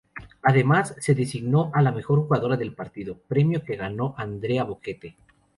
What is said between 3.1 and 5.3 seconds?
premio que ganó Andrea Boquete.